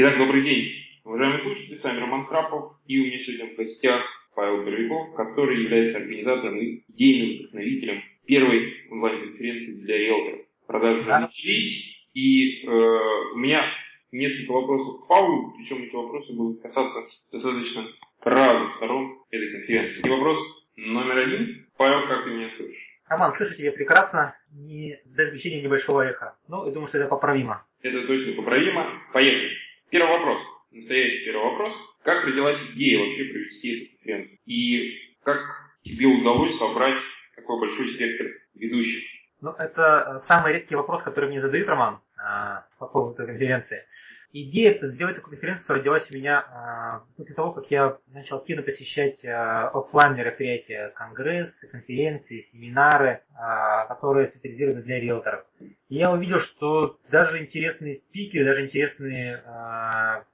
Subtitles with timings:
[0.00, 4.00] Итак, добрый день, уважаемые слушатели, с вами Роман Храпов, и у меня сегодня в гостях
[4.36, 10.40] Павел Боровиков, который является организатором и идейным вдохновителем первой онлайн-конференции для риэлторов.
[10.68, 13.64] Продажи уже начались, и э, у меня
[14.12, 17.00] несколько вопросов к Павлу, причем эти вопросы будут касаться
[17.32, 17.88] достаточно
[18.20, 20.06] разных сторон этой конференции.
[20.06, 20.38] И вопрос
[20.76, 21.66] номер один.
[21.76, 23.00] Павел, как ты меня слышишь?
[23.08, 26.36] Роман, слышу тебя прекрасно, не, за исключением небольшого эха.
[26.46, 27.66] Ну, я думаю, что это поправимо.
[27.82, 28.92] Это точно поправимо.
[29.12, 29.67] Поехали.
[29.90, 30.42] Первый вопрос.
[30.70, 31.72] Настоящий первый вопрос.
[32.02, 34.38] Как родилась идея вообще провести эту конференцию?
[34.44, 35.40] И как
[35.82, 37.00] тебе удалось собрать
[37.36, 39.02] такой большой спектр ведущих?
[39.40, 43.84] Ну, это самый редкий вопрос, который мне задают, Роман, а, по поводу этой конференции.
[44.30, 49.24] Идея сделать такую конференцию родилась у меня а, после того, как я начал активно посещать
[49.24, 55.46] а, офлайн мероприятия, конгрессы, конференции, семинары, а, которые специализированы для риэлторов.
[55.88, 59.42] И я увидел, что даже интересные спикеры, даже интересные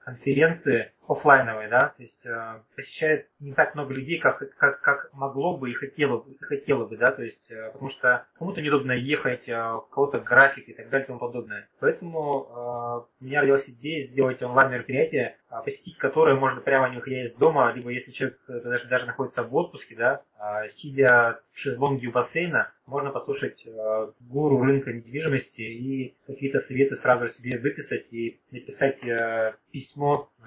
[0.05, 5.57] конференции офлайновые, да, то есть э, посещает не так много людей, как, как, как могло
[5.57, 9.81] бы и хотело, хотело бы, да, то есть, э, потому что кому-то неудобно ехать, э,
[9.91, 11.69] кого-то график и так далее и тому подобное.
[11.81, 17.25] Поэтому э, у меня родилась идея сделать онлайн-мероприятие, э, посетить которое можно прямо не выходя
[17.25, 22.09] из дома, либо если человек даже, даже находится в отпуске, да, э, сидя в шезлонге
[22.09, 28.41] у бассейна, можно послушать э, гуру рынка недвижимости и какие-то советы сразу себе выписать и
[28.51, 30.45] написать э, письмо э,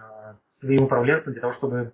[0.49, 1.93] своим управленцам для того, чтобы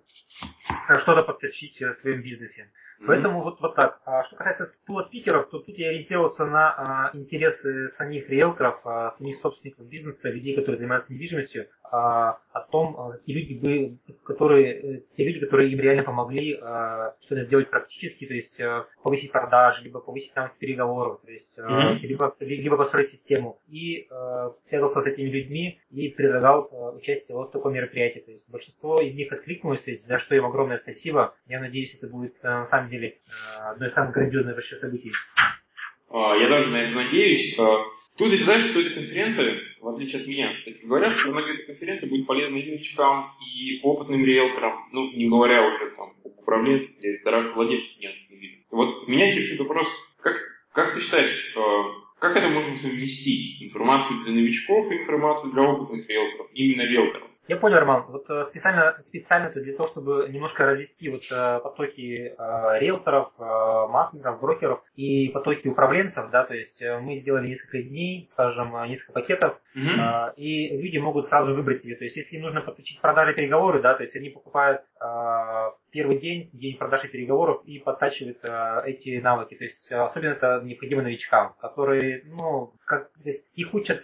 [0.98, 2.62] что-то подточить в своем бизнесе.
[2.62, 3.04] Mm-hmm.
[3.06, 4.00] Поэтому вот, вот так.
[4.04, 4.72] А что касается
[5.06, 10.54] спикеров, то тут я ориентировался на а, интересы самих риэлторов, а, самих собственников бизнеса, людей,
[10.54, 15.70] которые занимаются недвижимостью, а, о том, а, какие люди были, которые, э, те люди, которые
[15.70, 20.50] им реально помогли а, что-то сделать практически, то есть а, повысить продажи, либо повысить там
[20.58, 21.98] переговоры, то есть mm-hmm.
[22.00, 23.58] либо, либо построить систему.
[23.68, 28.20] И а, связался с этими людьми и предлагал а, участие вот в таком мероприятии.
[28.20, 31.34] То есть большинство из них откликнулось, то есть за что им огромное спасибо.
[31.46, 33.18] Я надеюсь, это будет на самом деле
[33.70, 35.12] одно из самых грандиозных вообще событий.
[36.12, 37.56] Я даже на это надеюсь.
[38.16, 41.66] Тут ты знаешь, что эта конференция, в отличие от меня, кстати, говорят, что многие эта
[41.66, 46.96] конференция будет полезна и новичкам, и опытным риэлторам, ну, не говоря уже там об управленцах,
[47.00, 48.60] директорах, владельцах агентских видов.
[48.70, 49.88] Вот меня интересует вопрос,
[50.20, 50.36] как,
[50.72, 51.60] как ты считаешь, э,
[52.20, 53.60] как это можно совместить?
[53.62, 57.28] Информацию для новичков и информацию для опытных риэлторов, именно риэлторов?
[57.46, 58.04] Я понял, Роман.
[58.08, 63.32] Вот э, специально, специально это для того, чтобы немножко развести вот э, потоки э, риэлторов,
[63.38, 69.58] маркетингов, брокеров и потоки управленцев, да, то есть мы сделали несколько дней, скажем, несколько пакетов,
[69.76, 70.34] mm-hmm.
[70.36, 71.96] и люди могут сразу выбрать себе.
[71.96, 74.82] То есть если им нужно подключить продажи переговоры, да, то есть они покупают
[75.90, 78.38] первый день, день продаж и переговоров и подтачивают
[78.86, 79.54] эти навыки.
[79.54, 84.02] То есть особенно это необходимо новичкам, которые, ну, как, то есть их учат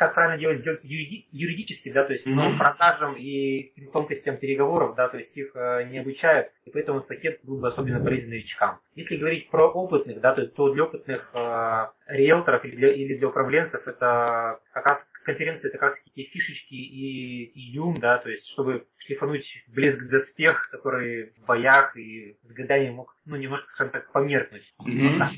[0.00, 0.86] как правильно делать сделки
[1.30, 5.98] юридически, да, то есть ну, продажам и тонкостям переговоров, да, то есть их э, не
[5.98, 8.80] обучают, и поэтому этот пакет был бы особенно полезен новичкам.
[8.94, 13.28] Если говорить про опытных, да, то, то для опытных э, риэлторов или для, или для
[13.28, 18.46] управленцев это как раз конференция это как раз такие фишечки и изюм, да, то есть
[18.48, 24.12] чтобы шлифануть блеск доспех, который в боях и с годами мог, ну, немножко, скажем так,
[24.12, 24.72] померкнуть.
[24.86, 25.18] Mm-hmm.
[25.18, 25.28] Вот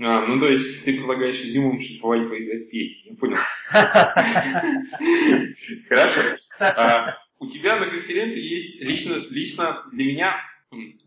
[0.00, 3.38] а, ну то есть ты предлагаешь изюмом шлифовать твои доспехи, я понял.
[5.88, 6.36] Хорошо.
[6.60, 10.36] А, у тебя на конференции есть лично, лично для меня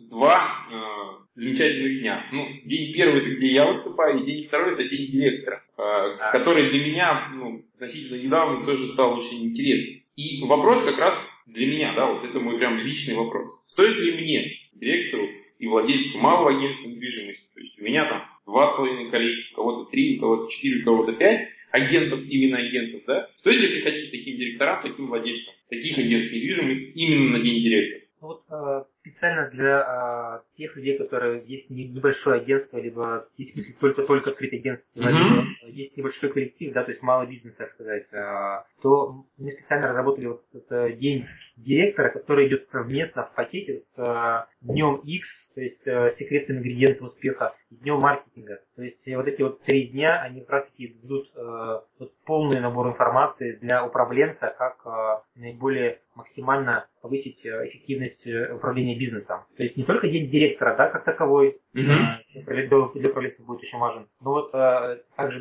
[0.09, 2.25] два э, замечательных дня.
[2.31, 6.69] Ну, день первый это где я выступаю, и день второй это день директора, э, который
[6.69, 10.02] для меня ну, относительно недавно тоже стал очень интересным.
[10.16, 11.16] И вопрос как раз
[11.47, 13.50] для меня, да, вот это мой прям личный вопрос.
[13.68, 15.28] Стоит ли мне, директору
[15.58, 19.56] и владельцу малого агентства недвижимости, то есть у меня там два с половиной коллеги, у
[19.56, 23.30] кого-то три, у кого-то четыре, у кого-то пять агентов, именно агентов, да?
[23.40, 28.02] Стоит ли приходить таким директорам, таким владельцам таких агентств недвижимости именно на день директора?
[28.22, 28.84] Ну вот э,
[29.22, 35.00] специально для э, тех людей, которые есть небольшое агентство, либо есть мысль только-только открыть агентство,
[35.00, 35.12] mm-hmm.
[35.12, 39.90] либо есть небольшой коллектив, да, то есть мало бизнеса, так сказать, э, то мы специально
[39.90, 41.28] разработали вот этот день
[41.63, 47.08] директора, который идет совместно в пакете с э, днем X, то есть э, секретным ингредиентом
[47.08, 48.60] успеха, и днем маркетинга.
[48.75, 52.60] То есть вот эти вот три дня, они как раз таки дадут э, вот полный
[52.60, 59.42] набор информации для управленца, как наиболее максимально повысить эффективность управления бизнесом.
[59.56, 62.44] То есть не только день директора, да, как таковой, mm-hmm.
[62.46, 64.52] для, для управленца будет очень важен, но вот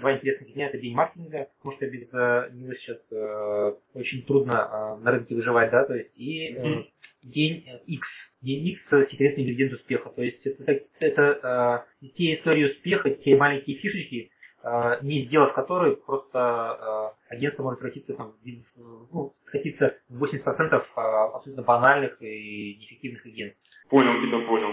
[0.01, 4.53] два интересных дня это день маркетинга, потому что без э, него сейчас э, очень трудно
[4.53, 6.85] э, на рынке выживать, да, то есть и э,
[7.23, 8.09] день X.
[8.43, 10.11] День X секретный ингредиент успеха.
[10.11, 14.31] То есть это, это э, те истории успеха, те маленькие фишечки,
[14.63, 20.83] э, не сделав который, просто э, агентство может превратиться там, в, ну, скатиться в 80%
[20.95, 23.61] абсолютно банальных и неэффективных агентств.
[23.89, 24.71] Понял тебя, понял.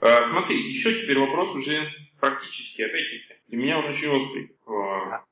[0.00, 1.88] А, смотри, еще теперь вопрос уже
[2.18, 3.31] практически, опять-таки.
[3.52, 4.50] Для меня он очень острый.
[4.66, 5.24] А,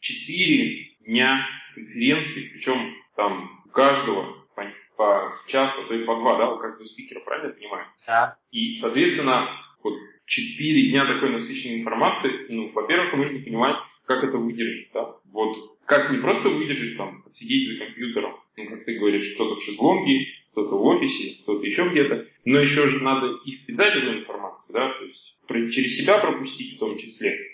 [0.00, 1.46] четыре дня
[1.76, 4.64] конференции, причем там у каждого по,
[4.96, 7.86] по часу, то есть по два, да, у каждого спикера, правильно я понимаю?
[8.04, 8.36] Да.
[8.50, 9.48] И, соответственно,
[9.84, 9.94] вот
[10.26, 13.76] четыре дня такой насыщенной информации, ну, во-первых, нужно понимать,
[14.06, 15.14] как это выдержать, да.
[15.30, 19.62] Вот как не просто выдержать, там, сидеть за компьютером, ну, как ты говоришь, кто-то в
[19.62, 24.74] шезлонге, кто-то в офисе, кто-то еще где-то, но еще же надо и впитать эту информацию,
[24.74, 25.28] да, то есть
[25.72, 27.47] через себя пропустить в том числе.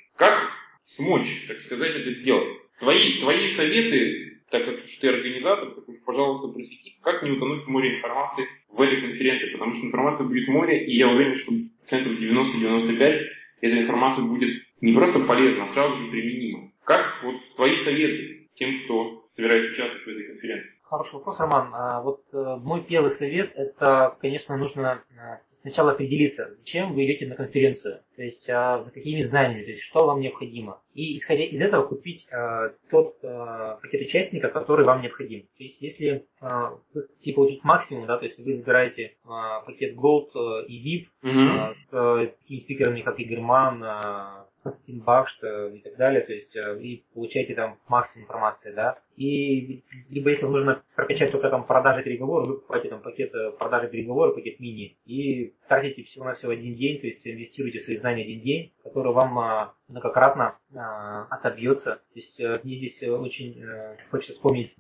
[0.97, 2.49] Смочь, так сказать, это сделать?
[2.79, 7.69] Твои, твои советы, так как ты организатор, так уж, пожалуйста, просвети, как не утонуть в
[7.69, 12.21] море информации в этой конференции, потому что информация будет море, и я уверен, что процентов
[12.21, 13.21] 90-95
[13.61, 16.71] эта информация будет не просто полезна, а сразу же применима.
[16.85, 20.71] Как вот твои советы тем, кто собирается участвовать в этой конференции?
[20.83, 21.71] Хороший вопрос, Роман.
[21.73, 27.27] А вот э, мой первый совет, это, конечно, нужно э, сначала определиться, зачем вы идете
[27.27, 30.83] на конференцию, то есть а, за какими знаниями, то есть что вам необходимо.
[30.93, 35.43] И исходя из этого купить а, тот а, пакет участника, который вам необходим.
[35.57, 39.97] То есть если а, вы хотите получить максимум, да, то есть вы забираете а, пакет
[39.97, 41.49] Gold а, и VIP mm-hmm.
[41.59, 44.47] а, с а, такими спикерами, как Игорь Ман, а,
[44.87, 50.47] Бакшт и так далее, то есть вы получаете там максимум информации, да, и либо если
[50.47, 54.97] нужно прокачать только там продажи переговоры, вы покупаете там пакет э, продажи переговоры, пакет мини,
[55.07, 59.13] и тратите всего на всего один день, то есть инвестируете свои знания один день, который
[59.13, 62.01] вам а, многократно а, отобьется.
[62.13, 64.75] То есть э, мне здесь очень э, хочется вспомнить,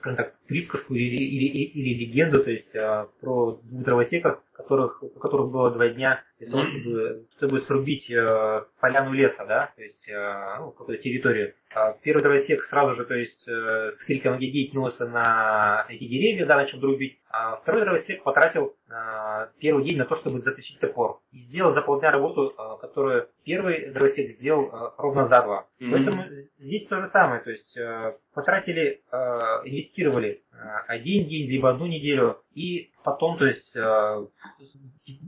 [0.00, 2.72] скажем так, присказку или, или, или легенду, то есть
[3.20, 8.64] про двух дровосеков, которых, у которых было два дня для того, чтобы, чтобы срубить э,
[8.80, 11.54] поляну леса, да, то есть э, ну, какую-то территорию.
[11.74, 16.46] А первый дровосек сразу же, то есть э, с криком «Эгегей» кинулся на эти деревья,
[16.46, 17.18] да, начал друбить.
[17.30, 21.20] А второй дровосек потратил э, первый день на то, чтобы затащить топор.
[21.32, 25.66] И сделал за полдня работу, э, которую первый дровосек сделал э, ровно за два.
[25.80, 25.90] Mm-hmm.
[25.90, 26.24] Поэтому
[26.58, 29.16] здесь то же самое, то есть э, потратили, э,
[29.64, 30.56] инвестировали э,
[30.86, 34.26] один день, либо одну неделю, и потом, то есть э,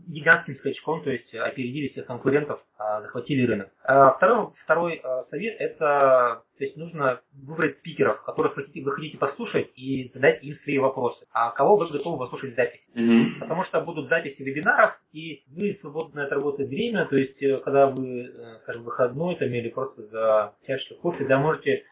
[0.07, 3.71] гигантским скачком, то есть опередили всех конкурентов, э, захватили рынок.
[3.85, 9.17] А второй, второй э, совет это то есть нужно выбрать спикеров, которых хотите, вы хотите
[9.17, 11.27] послушать и задать им свои вопросы.
[11.33, 12.91] А кого вы готовы послушать в записи.
[12.95, 13.41] Mm-hmm.
[13.41, 18.31] Потому что будут записи вебинаров, и вы свободное от работы время, то есть когда вы,
[18.63, 21.85] скажем, выходной там, или просто за чашечкой кофе, да, можете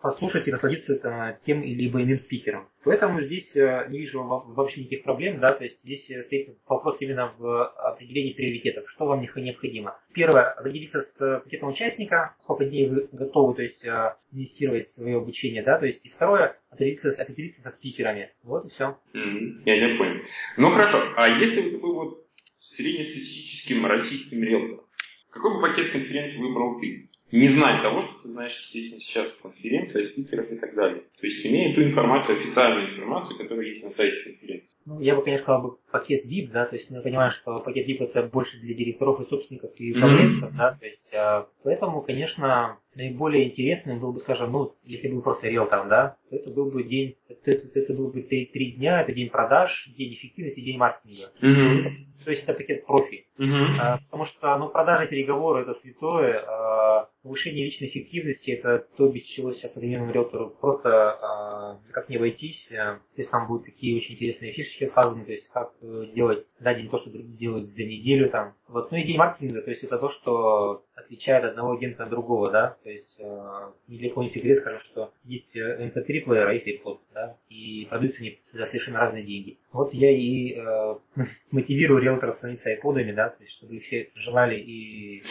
[0.00, 2.68] послушать и насладиться там, тем или иным спикером.
[2.84, 6.96] Поэтому здесь э, не вижу вообще никаких проблем, да, то есть здесь э, стоит вопрос
[7.00, 9.98] именно в определении приоритетов, что вам необходимо.
[10.14, 15.18] Первое, определиться с пакетом участника, сколько дней вы готовы, то есть э, инвестировать в свое
[15.18, 18.30] обучение, да, то есть и второе, определиться, определиться со спикерами.
[18.44, 18.96] Вот и все.
[19.14, 19.62] Mm-hmm.
[19.66, 20.22] Я не понял.
[20.56, 22.26] Ну хорошо, а если вы такой вот
[22.60, 24.84] среднестатистическим российским риэлтором,
[25.30, 27.07] какой бы пакет конференции выбрал ты?
[27.30, 31.02] Не знать того, что ты знаешь, естественно, сейчас конференция, спикеров и так далее.
[31.20, 34.76] То есть имея ту информацию, официальную информацию, которая есть на сайте конференции.
[34.86, 37.86] Ну, я бы, конечно, сказал бы пакет VIP, да, то есть мы понимаем, что пакет
[37.86, 40.56] VIP это больше для директоров и собственников и управленцев, mm-hmm.
[40.56, 45.48] да, то есть а, поэтому, конечно, наиболее интересным был бы, скажем, ну, если бы просто
[45.48, 49.02] риэлтором, да, то это был бы день, это, это, это был бы три, три дня,
[49.02, 51.30] это день продаж, день эффективности, день маркетинга.
[51.40, 52.24] Mm-hmm.
[52.24, 53.26] То есть это пакет профи.
[53.38, 53.76] Mm-hmm.
[53.78, 59.22] А, потому что, ну, продажи, переговоры это святое, а, повышение личной эффективности это то, без
[59.24, 62.68] чего сейчас современному риэлтору просто а, никак не обойтись.
[62.72, 66.46] А, то есть там будут такие очень интересные фишечки сказаны, то есть как э, делать
[66.58, 68.54] за день то, что делают за неделю там.
[68.66, 68.90] Вот.
[68.90, 72.76] Ну и день маркетинга, то есть это то, что отличает одного агента от другого, да.
[72.82, 76.98] То есть э, кого не секрет, скажем, что есть MP3 э, плеер, а есть iPod,
[77.12, 79.58] да, и продаются они за совершенно разные деньги.
[79.72, 80.94] Вот я и э,
[81.50, 85.22] мотивирую риэлторов становиться айподами, да, то есть чтобы их все желали и, и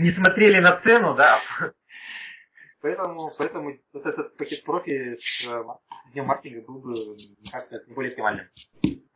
[0.00, 1.40] не смотрели на цену, да.
[2.82, 5.44] Поэтому, поэтому вот этот пакет профи с
[6.12, 8.46] днем маркетинга был бы, мне кажется, наиболее оптимальным.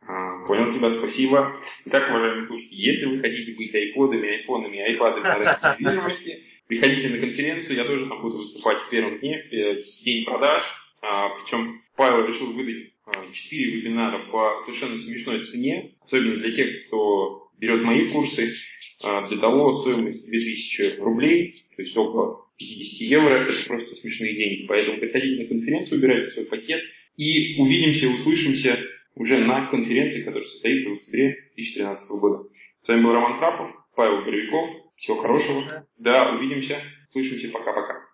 [0.07, 1.51] А, понял тебя, спасибо.
[1.85, 7.19] Итак, уважаемые слушатели, если вы хотите быть айподами, айфонами, айпадами на рынке недвижимости, приходите на
[7.19, 10.61] конференцию, я тоже там буду выступать в первом дне, в день продаж.
[11.01, 12.93] А, причем Павел решил выдать
[13.33, 13.33] 4
[13.73, 18.51] а, вебинара по совершенно смешной цене, особенно для тех, кто берет мои курсы.
[19.01, 24.67] Для того стоимость 2000 рублей, то есть около 50 евро, это просто смешные деньги.
[24.67, 26.81] Поэтому приходите на конференцию, убирайте свой пакет
[27.17, 28.79] и увидимся, услышимся
[29.15, 32.49] уже на конференции, которая состоится в октябре 2013 года.
[32.81, 34.69] С вами был Роман Крапов, Павел Боровиков.
[34.97, 35.85] Всего хорошего.
[35.97, 36.81] Да, увидимся.
[37.11, 37.49] Слышимся.
[37.49, 38.04] Пока-пока.